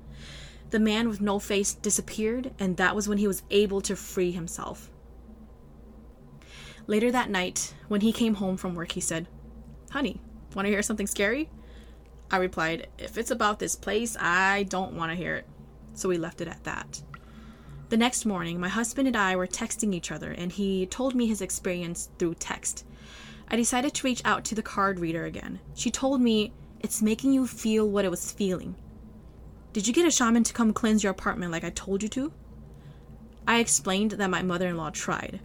The 0.70 0.80
man 0.80 1.08
with 1.08 1.20
no 1.20 1.38
face 1.38 1.72
disappeared, 1.72 2.52
and 2.58 2.76
that 2.76 2.96
was 2.96 3.08
when 3.08 3.18
he 3.18 3.28
was 3.28 3.44
able 3.50 3.80
to 3.82 3.94
free 3.94 4.32
himself. 4.32 4.90
Later 6.88 7.12
that 7.12 7.28
night, 7.28 7.74
when 7.88 8.00
he 8.00 8.12
came 8.12 8.36
home 8.36 8.56
from 8.56 8.74
work, 8.74 8.92
he 8.92 9.00
said, 9.00 9.28
Honey, 9.90 10.22
want 10.54 10.64
to 10.64 10.70
hear 10.70 10.82
something 10.82 11.06
scary? 11.06 11.50
I 12.30 12.38
replied, 12.38 12.88
If 12.96 13.18
it's 13.18 13.30
about 13.30 13.58
this 13.58 13.76
place, 13.76 14.16
I 14.18 14.62
don't 14.64 14.94
want 14.94 15.12
to 15.12 15.16
hear 15.16 15.36
it. 15.36 15.46
So 15.92 16.08
we 16.08 16.16
left 16.16 16.40
it 16.40 16.48
at 16.48 16.64
that. 16.64 17.02
The 17.90 17.98
next 17.98 18.24
morning, 18.24 18.58
my 18.58 18.70
husband 18.70 19.06
and 19.06 19.18
I 19.18 19.36
were 19.36 19.46
texting 19.46 19.94
each 19.94 20.10
other, 20.10 20.30
and 20.30 20.50
he 20.50 20.86
told 20.86 21.14
me 21.14 21.26
his 21.26 21.42
experience 21.42 22.08
through 22.18 22.36
text. 22.36 22.86
I 23.48 23.56
decided 23.56 23.92
to 23.92 24.06
reach 24.06 24.22
out 24.24 24.46
to 24.46 24.54
the 24.54 24.62
card 24.62 24.98
reader 24.98 25.26
again. 25.26 25.60
She 25.74 25.90
told 25.90 26.22
me 26.22 26.54
it's 26.80 27.02
making 27.02 27.34
you 27.34 27.46
feel 27.46 27.86
what 27.86 28.06
it 28.06 28.10
was 28.10 28.32
feeling. 28.32 28.76
Did 29.74 29.86
you 29.86 29.92
get 29.92 30.06
a 30.06 30.10
shaman 30.10 30.44
to 30.44 30.54
come 30.54 30.72
cleanse 30.72 31.02
your 31.02 31.12
apartment 31.12 31.52
like 31.52 31.64
I 31.64 31.70
told 31.70 32.02
you 32.02 32.08
to? 32.10 32.32
I 33.46 33.58
explained 33.58 34.12
that 34.12 34.30
my 34.30 34.42
mother 34.42 34.68
in 34.68 34.78
law 34.78 34.88
tried. 34.88 35.40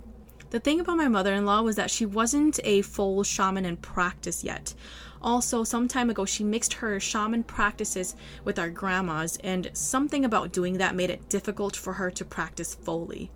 The 0.53 0.60
thing 0.60 0.79
about 0.79 0.98
my 0.98 1.07
mother 1.07 1.33
in 1.33 1.45
law 1.45 1.63
was 1.63 1.77
that 1.77 1.89
she 1.89 2.05
wasn't 2.05 2.60
a 2.63 2.83
full 2.83 3.24
shaman 3.24 3.65
in 3.65 3.75
practice 3.75 4.43
yet. 4.43 4.75
Also, 5.19 5.63
some 5.63 5.88
time 5.88 6.12
ago, 6.12 6.25
she 6.25 6.43
mixed 6.43 6.74
her 6.74 7.00
shaman 7.00 7.41
practices 7.41 8.15
with 8.45 8.60
our 8.60 8.69
grandma's, 8.69 9.38
and 9.43 9.72
something 9.74 10.24
about 10.24 10.53
doing 10.53 10.77
that 10.77 10.93
made 10.93 11.10
it 11.10 11.27
difficult 11.27 11.75
for 11.75 11.93
her 11.93 12.12
to 12.12 12.24
practice 12.24 12.75
fully. 12.75 13.31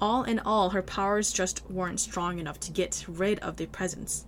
All 0.00 0.22
in 0.22 0.38
all, 0.38 0.70
her 0.70 0.80
powers 0.80 1.34
just 1.34 1.70
weren't 1.70 2.00
strong 2.00 2.38
enough 2.38 2.58
to 2.60 2.72
get 2.72 3.04
rid 3.06 3.40
of 3.40 3.58
the 3.58 3.66
presence. 3.66 4.24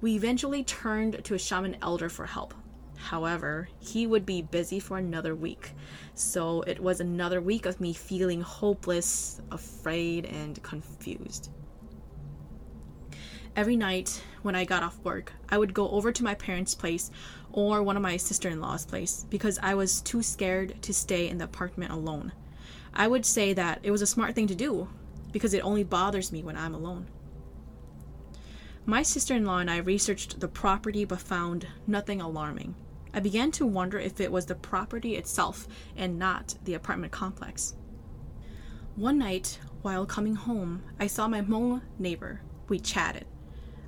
We 0.00 0.14
eventually 0.14 0.62
turned 0.62 1.24
to 1.24 1.34
a 1.34 1.38
shaman 1.40 1.78
elder 1.82 2.08
for 2.08 2.26
help. 2.26 2.54
However, 2.96 3.68
he 3.78 4.06
would 4.06 4.24
be 4.24 4.42
busy 4.42 4.80
for 4.80 4.98
another 4.98 5.34
week. 5.34 5.72
So 6.14 6.62
it 6.62 6.80
was 6.80 7.00
another 7.00 7.40
week 7.40 7.66
of 7.66 7.80
me 7.80 7.92
feeling 7.92 8.40
hopeless, 8.40 9.40
afraid, 9.50 10.26
and 10.26 10.62
confused. 10.62 11.50
Every 13.56 13.76
night 13.76 14.22
when 14.42 14.56
I 14.56 14.64
got 14.64 14.82
off 14.82 14.98
work, 15.04 15.32
I 15.48 15.58
would 15.58 15.74
go 15.74 15.88
over 15.90 16.10
to 16.10 16.24
my 16.24 16.34
parents' 16.34 16.74
place 16.74 17.10
or 17.52 17.82
one 17.82 17.96
of 17.96 18.02
my 18.02 18.16
sister 18.16 18.48
in 18.48 18.60
law's 18.60 18.84
place 18.84 19.26
because 19.30 19.60
I 19.62 19.74
was 19.74 20.00
too 20.00 20.22
scared 20.22 20.82
to 20.82 20.92
stay 20.92 21.28
in 21.28 21.38
the 21.38 21.44
apartment 21.44 21.92
alone. 21.92 22.32
I 22.92 23.06
would 23.06 23.24
say 23.24 23.52
that 23.52 23.78
it 23.82 23.92
was 23.92 24.02
a 24.02 24.06
smart 24.06 24.34
thing 24.34 24.48
to 24.48 24.54
do 24.54 24.88
because 25.30 25.54
it 25.54 25.64
only 25.64 25.84
bothers 25.84 26.32
me 26.32 26.42
when 26.42 26.56
I'm 26.56 26.74
alone. 26.74 27.06
My 28.86 29.02
sister 29.02 29.34
in 29.34 29.46
law 29.46 29.58
and 29.58 29.70
I 29.70 29.78
researched 29.78 30.40
the 30.40 30.48
property 30.48 31.04
but 31.04 31.20
found 31.20 31.66
nothing 31.86 32.20
alarming. 32.20 32.74
I 33.14 33.20
began 33.20 33.52
to 33.52 33.64
wonder 33.64 33.96
if 33.96 34.20
it 34.20 34.32
was 34.32 34.46
the 34.46 34.56
property 34.56 35.14
itself 35.14 35.68
and 35.96 36.18
not 36.18 36.56
the 36.64 36.74
apartment 36.74 37.12
complex. 37.12 37.76
One 38.96 39.18
night, 39.18 39.60
while 39.82 40.04
coming 40.04 40.34
home, 40.34 40.82
I 40.98 41.06
saw 41.06 41.28
my 41.28 41.40
Hmong 41.40 41.82
neighbor. 41.96 42.40
We 42.68 42.80
chatted. 42.80 43.26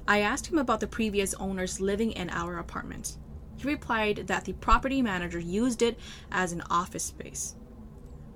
I 0.06 0.20
asked 0.20 0.46
him 0.46 0.58
about 0.58 0.78
the 0.78 0.86
previous 0.86 1.34
owners 1.34 1.80
living 1.80 2.12
in 2.12 2.30
our 2.30 2.58
apartment. 2.58 3.16
He 3.56 3.66
replied 3.66 4.28
that 4.28 4.44
the 4.44 4.52
property 4.52 5.02
manager 5.02 5.40
used 5.40 5.82
it 5.82 5.98
as 6.30 6.52
an 6.52 6.62
office 6.70 7.04
space. 7.04 7.56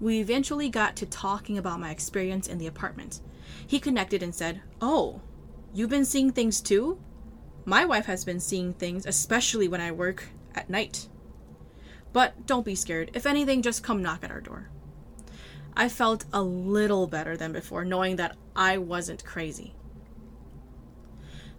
We 0.00 0.18
eventually 0.18 0.70
got 0.70 0.96
to 0.96 1.06
talking 1.06 1.56
about 1.56 1.78
my 1.78 1.90
experience 1.90 2.48
in 2.48 2.58
the 2.58 2.66
apartment. 2.66 3.20
He 3.64 3.78
connected 3.78 4.24
and 4.24 4.34
said, 4.34 4.62
Oh, 4.80 5.20
you've 5.72 5.90
been 5.90 6.04
seeing 6.04 6.32
things 6.32 6.60
too? 6.60 6.98
My 7.64 7.84
wife 7.84 8.06
has 8.06 8.24
been 8.24 8.40
seeing 8.40 8.72
things, 8.72 9.06
especially 9.06 9.68
when 9.68 9.80
I 9.80 9.92
work 9.92 10.30
at 10.54 10.70
night. 10.70 11.08
But 12.12 12.46
don't 12.46 12.64
be 12.64 12.74
scared. 12.74 13.10
If 13.14 13.26
anything, 13.26 13.62
just 13.62 13.84
come 13.84 14.02
knock 14.02 14.24
at 14.24 14.30
our 14.30 14.40
door. 14.40 14.68
I 15.76 15.88
felt 15.88 16.24
a 16.32 16.42
little 16.42 17.06
better 17.06 17.36
than 17.36 17.52
before, 17.52 17.84
knowing 17.84 18.16
that 18.16 18.36
I 18.56 18.78
wasn't 18.78 19.24
crazy. 19.24 19.74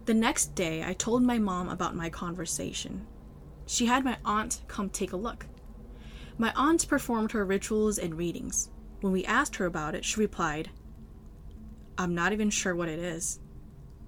The 0.06 0.14
next 0.14 0.56
day, 0.56 0.84
I 0.84 0.94
told 0.94 1.24
my 1.24 1.38
mom 1.38 1.70
about 1.70 1.96
my 1.96 2.10
conversation. 2.10 3.08
She 3.66 3.86
had 3.86 4.04
my 4.04 4.18
aunt 4.26 4.62
come 4.68 4.90
take 4.90 5.14
a 5.14 5.18
look. 5.18 5.46
My 6.38 6.52
aunt 6.56 6.88
performed 6.88 7.32
her 7.32 7.46
rituals 7.46 7.98
and 7.98 8.16
readings. 8.16 8.70
When 9.00 9.14
we 9.14 9.24
asked 9.26 9.56
her 9.58 9.66
about 9.66 9.96
it, 9.96 10.04
she 10.04 10.20
replied, 10.20 10.70
I'm 11.98 12.16
not 12.16 12.34
even 12.34 12.50
sure 12.50 12.76
what 12.76 12.90
it 12.90 13.00
is. 13.00 13.40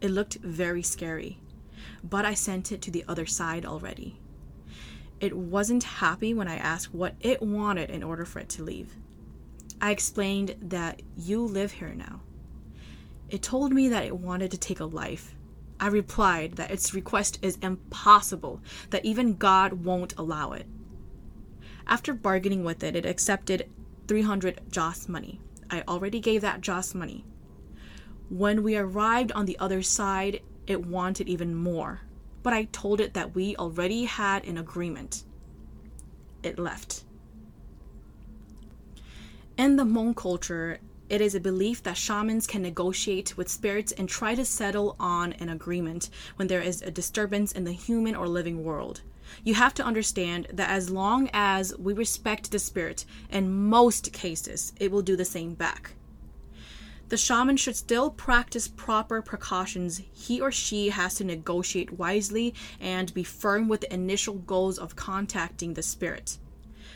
It 0.02 0.12
looked 0.12 0.36
very 0.36 0.84
scary, 0.84 1.40
but 2.04 2.26
I 2.26 2.34
sent 2.34 2.72
it 2.72 2.82
to 2.82 2.92
the 2.92 3.06
other 3.08 3.26
side 3.26 3.66
already. 3.66 4.20
It 5.24 5.38
wasn't 5.38 5.86
happy 5.86 6.34
when 6.34 6.50
I 6.50 6.58
asked 6.58 6.94
what 6.94 7.16
it 7.22 7.42
wanted 7.42 7.90
in 7.90 8.04
order 8.04 8.26
for 8.26 8.40
it 8.40 8.50
to 8.50 8.64
leave. 8.64 8.98
I 9.80 9.92
explained 9.92 10.58
that 10.62 11.02
you 11.16 11.42
live 11.46 11.72
here 11.72 11.94
now. 11.96 12.20
It 13.30 13.42
told 13.42 13.72
me 13.72 13.88
that 13.88 14.04
it 14.04 14.18
wanted 14.18 14.52
to 14.52 14.58
take 14.58 14.82
a 14.82 14.86
life. 14.86 15.34
I 15.80 15.88
replied 15.88 16.56
that 16.58 16.72
its 16.72 16.94
request 16.94 17.40
is 17.42 17.58
impossible, 17.62 18.60
that 18.90 19.06
even 19.06 19.38
God 19.38 19.86
won't 19.86 20.14
allow 20.18 20.52
it. 20.52 20.66
After 21.88 22.14
bargaining 22.14 22.66
with 22.66 22.84
it, 22.84 22.94
it 22.94 23.06
accepted 23.06 23.70
300 24.10 24.60
Joss 24.70 25.08
money. 25.08 25.40
I 25.72 25.84
already 25.88 26.20
gave 26.20 26.42
that 26.42 26.60
Joss 26.60 26.94
money. 26.94 27.24
When 28.28 28.62
we 28.62 28.76
arrived 28.76 29.32
on 29.32 29.46
the 29.46 29.58
other 29.58 29.84
side, 29.84 30.42
it 30.68 30.86
wanted 30.86 31.30
even 31.30 31.56
more 31.56 32.02
but 32.44 32.54
I 32.54 32.66
told 32.66 33.00
it 33.00 33.14
that 33.14 33.34
we 33.34 33.56
already 33.56 34.04
had 34.06 34.46
an 34.46 34.58
agreement. 34.58 35.24
It 36.44 36.60
left. 36.60 37.04
In 39.58 39.78
the 39.78 39.84
Hmong 39.84 40.16
culture, 40.16 40.80
it 41.10 41.22
is 41.22 41.36
a 41.36 41.40
belief 41.40 41.84
that 41.84 41.98
shamans 41.98 42.48
can 42.48 42.62
negotiate 42.62 43.38
with 43.38 43.50
spirits 43.50 43.92
and 43.92 44.10
try 44.10 44.36
to 44.36 44.44
settle 44.44 44.96
on 45.00 45.34
an 45.34 45.50
agreement 45.50 46.10
when 46.38 46.48
there 46.48 46.62
is 46.62 46.82
a 46.82 46.92
disturbance 46.92 47.52
in 47.52 47.64
the 47.64 47.72
human 47.72 48.16
or 48.16 48.28
living 48.28 48.64
world. 48.64 49.02
You 49.44 49.54
have 49.54 49.74
to 49.76 49.84
understand 49.84 50.48
that 50.54 50.70
as 50.70 50.90
long 50.90 51.30
as 51.34 51.78
we 51.78 51.94
respect 51.94 52.52
the 52.52 52.60
spirit, 52.60 53.06
in 53.30 53.70
most 53.70 54.12
cases, 54.12 54.74
it 54.80 54.92
will 54.92 55.02
do 55.02 55.16
the 55.16 55.26
same 55.26 55.54
back. 55.54 55.92
The 57.14 57.18
shaman 57.18 57.58
should 57.58 57.76
still 57.76 58.10
practice 58.10 58.68
proper 58.68 59.22
precautions. 59.22 60.02
He 60.14 60.42
or 60.42 60.52
she 60.52 60.90
has 60.90 61.14
to 61.14 61.24
negotiate 61.24 62.00
wisely 62.00 62.56
and 62.80 63.14
be 63.14 63.24
firm 63.24 63.68
with 63.68 63.82
the 63.82 63.94
initial 63.94 64.34
goals 64.34 64.80
of 64.80 64.96
contacting 64.96 65.76
the 65.76 65.84
spirit. 65.84 66.40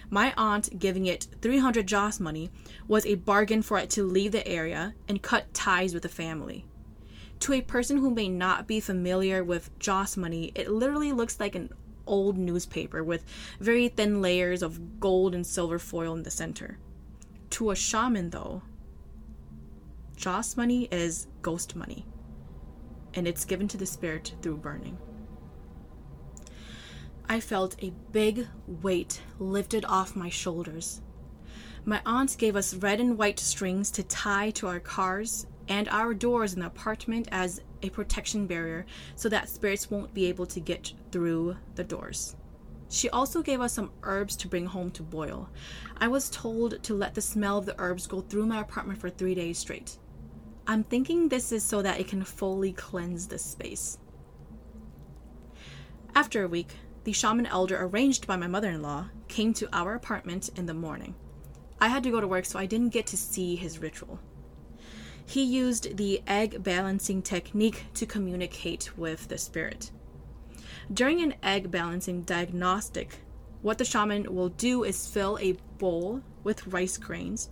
My 0.10 0.34
aunt 0.36 0.80
giving 0.80 1.06
it 1.06 1.28
300 1.44 1.86
Joss 1.86 2.20
money 2.20 2.50
was 2.88 3.06
a 3.06 3.14
bargain 3.14 3.62
for 3.62 3.78
it 3.78 3.92
to 3.92 4.04
leave 4.04 4.32
the 4.32 4.48
area 4.48 4.96
and 5.08 5.22
cut 5.22 5.54
ties 5.54 5.94
with 5.94 6.02
the 6.02 6.10
family. 6.10 6.66
To 7.42 7.54
a 7.54 7.62
person 7.62 7.98
who 7.98 8.10
may 8.10 8.28
not 8.28 8.66
be 8.66 8.80
familiar 8.80 9.44
with 9.44 9.70
Joss 9.78 10.18
money, 10.18 10.52
it 10.56 10.68
literally 10.68 11.12
looks 11.12 11.40
like 11.40 11.54
an 11.54 11.70
old 12.08 12.40
newspaper 12.40 13.04
with 13.04 13.24
very 13.60 13.88
thin 13.88 14.20
layers 14.20 14.64
of 14.64 15.00
gold 15.00 15.36
and 15.36 15.46
silver 15.46 15.78
foil 15.78 16.16
in 16.16 16.24
the 16.24 16.32
center. 16.32 16.80
To 17.52 17.70
a 17.70 17.76
shaman, 17.76 18.32
though, 18.32 18.64
Joss 20.18 20.58
money 20.58 20.88
is 20.92 21.28
ghost 21.44 21.76
money, 21.76 22.04
and 23.14 23.28
it's 23.28 23.46
given 23.46 23.68
to 23.68 23.78
the 23.78 23.86
spirit 23.86 24.34
through 24.42 24.58
burning. 24.58 24.98
I 27.30 27.40
felt 27.40 27.82
a 27.84 27.94
big 28.12 28.48
weight 28.82 29.22
lifted 29.38 29.86
off 29.86 30.16
my 30.16 30.30
shoulders. 30.30 31.02
My 31.86 32.02
aunt 32.04 32.36
gave 32.40 32.56
us 32.56 32.74
red 32.74 33.00
and 33.00 33.16
white 33.16 33.40
strings 33.40 33.92
to 33.92 34.02
tie 34.02 34.50
to 34.52 34.66
our 34.66 34.80
cars 34.80 35.46
and 35.68 35.88
our 35.90 36.16
doors 36.16 36.56
in 36.56 36.62
the 36.62 36.66
apartment 36.66 37.28
as 37.32 37.62
a 37.84 37.90
protection 37.92 38.48
barrier 38.48 38.88
so 39.16 39.30
that 39.30 39.50
spirits 39.50 39.92
won't 39.92 40.16
be 40.16 40.26
able 40.26 40.48
to 40.48 40.60
get 40.60 40.94
through 41.12 41.58
the 41.76 41.84
doors. 41.84 42.36
She 42.90 43.10
also 43.10 43.44
gave 43.44 43.62
us 43.62 43.74
some 43.74 43.92
herbs 44.02 44.36
to 44.38 44.48
bring 44.48 44.66
home 44.66 44.90
to 44.92 45.04
boil. 45.04 45.50
I 45.98 46.08
was 46.08 46.32
told 46.32 46.82
to 46.82 46.94
let 46.96 47.14
the 47.14 47.22
smell 47.22 47.60
of 47.60 47.68
the 47.68 47.76
herbs 47.78 48.08
go 48.08 48.22
through 48.22 48.48
my 48.48 48.62
apartment 48.62 49.00
for 49.00 49.10
three 49.10 49.36
days 49.36 49.60
straight. 49.60 50.00
I'm 50.70 50.84
thinking 50.84 51.30
this 51.30 51.54
is 51.54 51.64
so 51.64 51.82
that 51.82 51.98
it 51.98 52.10
can 52.10 52.26
fully 52.26 52.74
cleanse 52.74 53.28
the 53.28 53.40
space. 53.40 54.00
After 56.14 56.44
a 56.44 56.50
week, 56.50 56.74
the 57.06 57.14
shaman 57.14 57.46
elder 57.46 57.82
arranged 57.82 58.28
by 58.28 58.36
my 58.36 58.48
mother 58.48 58.72
in 58.72 58.82
law 58.82 59.06
came 59.30 59.54
to 59.54 59.70
our 59.72 59.94
apartment 59.94 60.50
in 60.58 60.66
the 60.66 60.74
morning. 60.74 61.16
I 61.80 61.88
had 61.88 62.04
to 62.04 62.12
go 62.12 62.20
to 62.20 62.28
work, 62.28 62.44
so 62.44 62.60
I 62.60 62.66
didn't 62.66 62.90
get 62.90 63.08
to 63.08 63.18
see 63.18 63.56
his 63.56 63.80
ritual. 63.80 64.20
He 65.26 65.44
used 65.44 65.96
the 65.96 66.22
egg 66.28 66.64
balancing 66.64 67.22
technique 67.22 67.86
to 67.94 68.06
communicate 68.06 68.98
with 68.98 69.30
the 69.30 69.38
spirit. 69.38 69.92
During 70.94 71.22
an 71.22 71.36
egg 71.44 71.72
balancing 71.72 72.24
diagnostic, 72.24 73.20
what 73.62 73.78
the 73.78 73.86
shaman 73.86 74.36
will 74.36 74.50
do 74.50 74.84
is 74.84 75.08
fill 75.08 75.38
a 75.40 75.58
bowl 75.78 76.22
with 76.44 76.68
rice 76.68 76.98
grains, 76.98 77.50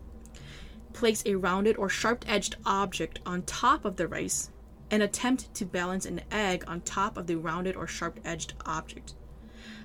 place 0.95 1.21
a 1.25 1.35
rounded 1.35 1.75
or 1.77 1.89
sharp 1.89 2.23
edged 2.27 2.55
object 2.65 3.19
on 3.25 3.43
top 3.43 3.85
of 3.85 3.97
the 3.97 4.07
rice, 4.07 4.49
and 4.89 5.03
attempt 5.03 5.53
to 5.53 5.65
balance 5.65 6.05
an 6.05 6.21
egg 6.31 6.63
on 6.67 6.79
top 6.81 7.17
of 7.17 7.27
the 7.27 7.35
rounded 7.35 7.75
or 7.75 7.85
sharp 7.85 8.19
edged 8.23 8.53
object. 8.65 9.13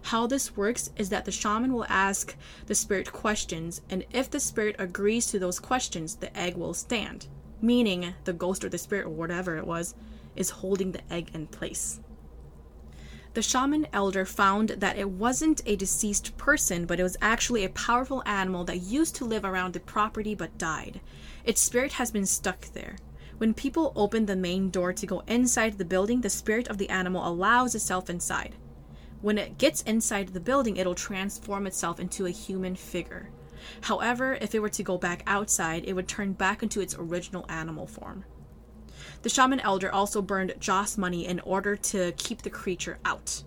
How 0.02 0.26
this 0.26 0.56
works 0.56 0.90
is 0.96 1.08
that 1.10 1.24
the 1.24 1.32
shaman 1.32 1.72
will 1.72 1.86
ask 1.88 2.36
the 2.66 2.74
spirit 2.74 3.12
questions, 3.12 3.82
and 3.90 4.04
if 4.12 4.30
the 4.30 4.40
spirit 4.40 4.76
agrees 4.78 5.26
to 5.26 5.38
those 5.38 5.58
questions, 5.58 6.16
the 6.16 6.34
egg 6.38 6.56
will 6.56 6.74
stand, 6.74 7.26
meaning 7.60 8.14
the 8.24 8.32
ghost 8.32 8.64
or 8.64 8.68
the 8.68 8.78
spirit 8.78 9.06
or 9.06 9.10
whatever 9.10 9.56
it 9.56 9.66
was 9.66 9.94
is 10.36 10.50
holding 10.50 10.92
the 10.92 11.12
egg 11.12 11.30
in 11.34 11.46
place. 11.48 12.00
The 13.32 13.42
shaman 13.42 13.86
elder 13.92 14.24
found 14.24 14.70
that 14.70 14.98
it 14.98 15.08
wasn't 15.08 15.62
a 15.64 15.76
deceased 15.76 16.36
person, 16.36 16.84
but 16.84 16.98
it 16.98 17.04
was 17.04 17.16
actually 17.22 17.64
a 17.64 17.70
powerful 17.70 18.24
animal 18.26 18.64
that 18.64 18.82
used 18.82 19.14
to 19.16 19.24
live 19.24 19.44
around 19.44 19.72
the 19.72 19.80
property 19.80 20.34
but 20.34 20.58
died. 20.58 21.00
Its 21.44 21.60
spirit 21.60 21.92
has 21.92 22.10
been 22.10 22.26
stuck 22.26 22.66
there. 22.72 22.96
When 23.38 23.54
people 23.54 23.92
open 23.94 24.26
the 24.26 24.34
main 24.34 24.68
door 24.68 24.92
to 24.92 25.06
go 25.06 25.22
inside 25.28 25.78
the 25.78 25.84
building, 25.84 26.20
the 26.20 26.28
spirit 26.28 26.66
of 26.68 26.78
the 26.78 26.90
animal 26.90 27.26
allows 27.26 27.74
itself 27.76 28.10
inside. 28.10 28.56
When 29.22 29.38
it 29.38 29.58
gets 29.58 29.82
inside 29.82 30.28
the 30.28 30.40
building, 30.40 30.76
it'll 30.76 30.94
transform 30.96 31.66
itself 31.66 32.00
into 32.00 32.26
a 32.26 32.30
human 32.30 32.74
figure. 32.74 33.30
However, 33.82 34.38
if 34.40 34.54
it 34.54 34.60
were 34.60 34.68
to 34.70 34.82
go 34.82 34.98
back 34.98 35.22
outside, 35.26 35.84
it 35.84 35.92
would 35.92 36.08
turn 36.08 36.32
back 36.32 36.62
into 36.62 36.80
its 36.80 36.96
original 36.98 37.46
animal 37.48 37.86
form. 37.86 38.24
The 39.22 39.28
shaman 39.28 39.60
elder 39.60 39.92
also 39.92 40.22
burned 40.22 40.54
Joss 40.58 40.96
money 40.96 41.26
in 41.26 41.40
order 41.40 41.76
to 41.76 42.12
keep 42.12 42.42
the 42.42 42.50
creature 42.50 42.98
out. 43.04 43.42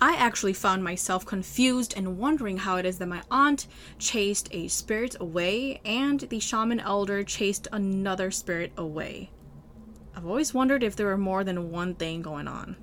I 0.00 0.14
actually 0.14 0.52
found 0.52 0.84
myself 0.84 1.26
confused 1.26 1.92
and 1.96 2.18
wondering 2.18 2.58
how 2.58 2.76
it 2.76 2.86
is 2.86 2.98
that 2.98 3.08
my 3.08 3.22
aunt 3.30 3.66
chased 3.98 4.48
a 4.52 4.68
spirit 4.68 5.16
away 5.18 5.80
and 5.84 6.20
the 6.20 6.38
shaman 6.38 6.78
elder 6.78 7.24
chased 7.24 7.66
another 7.72 8.30
spirit 8.30 8.72
away. 8.76 9.32
I've 10.14 10.26
always 10.26 10.54
wondered 10.54 10.84
if 10.84 10.94
there 10.94 11.06
were 11.06 11.18
more 11.18 11.42
than 11.42 11.70
one 11.70 11.94
thing 11.94 12.22
going 12.22 12.46
on. 12.46 12.76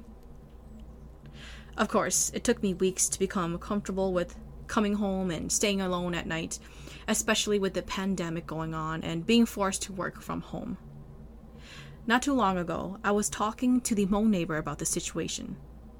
Of 1.78 1.88
course, 1.88 2.32
it 2.34 2.44
took 2.44 2.62
me 2.62 2.74
weeks 2.74 3.08
to 3.10 3.20
become 3.20 3.58
comfortable 3.60 4.14
with 4.14 4.36
coming 4.68 4.96
home 4.96 5.32
and 5.32 5.52
staying 5.52 5.82
alone 5.82 6.16
at 6.16 6.28
night, 6.28 6.60
especially 7.08 7.60
with 7.60 7.74
the 7.74 7.82
pandemic 7.82 8.46
going 8.46 8.74
on 8.74 9.04
and 9.04 9.26
being 9.26 9.46
forced 9.46 9.84
to 9.84 9.94
work 9.94 10.22
from 10.22 10.42
home. 10.42 10.78
Not 12.08 12.22
too 12.22 12.34
long 12.34 12.58
ago, 12.58 12.98
I 13.04 13.12
was 13.12 13.30
talking 13.30 13.82
to 13.82 13.96
the 13.96 14.06
Hmong 14.06 14.30
neighbor 14.30 14.58
about 14.58 14.80
the 14.80 14.86
situation. 14.86 15.58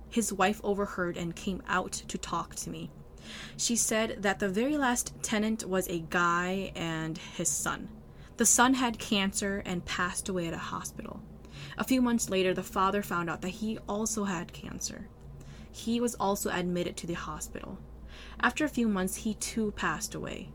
His 0.10 0.32
wife 0.32 0.62
overheard 0.64 1.18
and 1.18 1.36
came 1.36 1.62
out 1.68 1.92
to 1.94 2.18
talk 2.18 2.56
to 2.56 2.70
me. 2.70 2.92
She 3.58 3.76
said 3.76 4.22
that 4.22 4.40
the 4.40 4.50
very 4.50 4.78
last 4.78 5.14
tenant 5.24 5.68
was 5.68 5.88
a 5.88 6.06
guy 6.10 6.72
and 6.76 7.18
his 7.18 7.50
son. 7.50 7.90
The 8.38 8.46
son 8.46 8.76
had 8.76 9.00
cancer 9.00 9.64
and 9.66 9.86
passed 9.86 10.30
away 10.30 10.48
at 10.48 10.54
a 10.54 10.58
hospital. 10.58 11.22
A 11.78 11.84
few 11.84 12.02
months 12.02 12.30
later, 12.30 12.54
the 12.54 12.64
father 12.64 13.02
found 13.02 13.30
out 13.30 13.42
that 13.42 13.50
he 13.50 13.80
also 13.88 14.26
had 14.26 14.54
cancer 14.54 15.08
he 15.76 16.00
was 16.00 16.16
also 16.16 16.50
admitted 16.50 16.96
to 16.98 17.08
the 17.08 17.14
hospital. 17.14 17.78
After 18.40 18.64
a 18.64 18.70
few 18.70 18.88
months, 18.88 19.18
he 19.18 19.34
too 19.34 19.72
passed 19.72 20.16
away. 20.16 20.50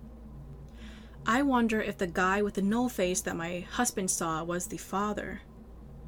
I 1.26 1.42
wonder 1.42 1.80
if 1.80 1.98
the 1.98 2.06
guy 2.06 2.42
with 2.42 2.54
the 2.54 2.62
no 2.62 2.88
face 2.88 3.20
that 3.22 3.36
my 3.36 3.60
husband 3.60 4.10
saw 4.10 4.42
was 4.42 4.66
the 4.66 4.78
father. 4.78 5.42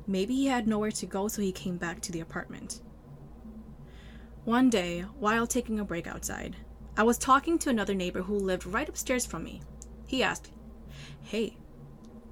Maybe 0.06 0.34
he 0.34 0.46
had 0.46 0.66
nowhere 0.66 0.90
to 0.92 1.06
go, 1.06 1.28
so 1.28 1.42
he 1.42 1.52
came 1.52 1.76
back 1.76 2.00
to 2.02 2.12
the 2.12 2.20
apartment. 2.20 2.80
One 4.44 4.70
day, 4.70 5.02
while 5.18 5.46
taking 5.46 5.78
a 5.78 5.84
break 5.84 6.06
outside, 6.06 6.56
I 6.96 7.04
was 7.04 7.18
talking 7.18 7.58
to 7.60 7.70
another 7.70 7.94
neighbor 7.94 8.22
who 8.22 8.34
lived 8.34 8.66
right 8.66 8.88
upstairs 8.88 9.24
from 9.24 9.44
me. 9.44 9.62
He 10.06 10.22
asked, 10.22 10.50
Hey, 11.20 11.56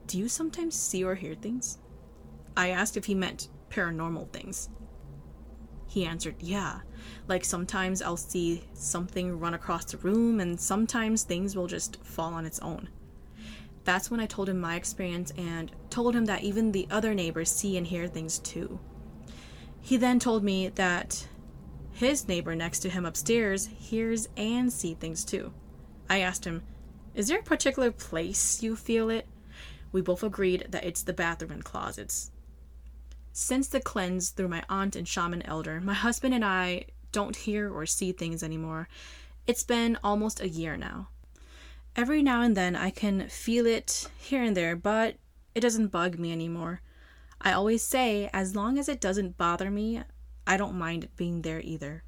do 0.06 0.18
you 0.18 0.28
sometimes 0.28 0.74
see 0.74 1.04
or 1.04 1.14
hear 1.14 1.34
things? 1.34 1.78
I 2.56 2.70
asked 2.70 2.96
if 2.96 3.04
he 3.04 3.14
meant 3.14 3.48
paranormal 3.70 4.32
things. 4.32 4.68
He 5.90 6.06
answered, 6.06 6.36
Yeah. 6.38 6.82
Like 7.26 7.44
sometimes 7.44 8.00
I'll 8.00 8.16
see 8.16 8.62
something 8.74 9.40
run 9.40 9.54
across 9.54 9.86
the 9.86 9.98
room, 9.98 10.38
and 10.38 10.60
sometimes 10.60 11.24
things 11.24 11.56
will 11.56 11.66
just 11.66 11.96
fall 12.04 12.32
on 12.32 12.46
its 12.46 12.60
own. 12.60 12.88
That's 13.82 14.08
when 14.08 14.20
I 14.20 14.26
told 14.26 14.48
him 14.48 14.60
my 14.60 14.76
experience 14.76 15.32
and 15.36 15.72
told 15.90 16.14
him 16.14 16.26
that 16.26 16.44
even 16.44 16.70
the 16.70 16.86
other 16.92 17.12
neighbors 17.12 17.50
see 17.50 17.76
and 17.76 17.84
hear 17.84 18.06
things 18.06 18.38
too. 18.38 18.78
He 19.80 19.96
then 19.96 20.20
told 20.20 20.44
me 20.44 20.68
that 20.68 21.26
his 21.90 22.28
neighbor 22.28 22.54
next 22.54 22.78
to 22.80 22.88
him 22.88 23.04
upstairs 23.04 23.66
hears 23.66 24.28
and 24.36 24.72
sees 24.72 24.96
things 24.96 25.24
too. 25.24 25.52
I 26.08 26.20
asked 26.20 26.44
him, 26.44 26.62
Is 27.16 27.26
there 27.26 27.40
a 27.40 27.42
particular 27.42 27.90
place 27.90 28.62
you 28.62 28.76
feel 28.76 29.10
it? 29.10 29.26
We 29.90 30.02
both 30.02 30.22
agreed 30.22 30.68
that 30.68 30.84
it's 30.84 31.02
the 31.02 31.12
bathroom 31.12 31.50
and 31.50 31.64
closets. 31.64 32.30
Since 33.32 33.68
the 33.68 33.80
cleanse 33.80 34.30
through 34.30 34.48
my 34.48 34.64
aunt 34.68 34.96
and 34.96 35.06
shaman 35.06 35.42
elder, 35.42 35.80
my 35.80 35.94
husband 35.94 36.34
and 36.34 36.44
I 36.44 36.86
don't 37.12 37.36
hear 37.36 37.72
or 37.72 37.86
see 37.86 38.12
things 38.12 38.42
anymore. 38.42 38.88
It's 39.46 39.62
been 39.62 39.98
almost 40.02 40.40
a 40.40 40.48
year 40.48 40.76
now. 40.76 41.08
Every 41.96 42.22
now 42.22 42.42
and 42.42 42.56
then 42.56 42.76
I 42.76 42.90
can 42.90 43.28
feel 43.28 43.66
it 43.66 44.08
here 44.18 44.42
and 44.42 44.56
there, 44.56 44.76
but 44.76 45.16
it 45.54 45.60
doesn't 45.60 45.88
bug 45.88 46.18
me 46.18 46.32
anymore. 46.32 46.82
I 47.40 47.52
always 47.52 47.82
say, 47.82 48.28
as 48.32 48.54
long 48.54 48.78
as 48.78 48.88
it 48.88 49.00
doesn't 49.00 49.38
bother 49.38 49.70
me, 49.70 50.02
I 50.46 50.56
don't 50.56 50.78
mind 50.78 51.04
it 51.04 51.16
being 51.16 51.42
there 51.42 51.60
either. 51.60 52.04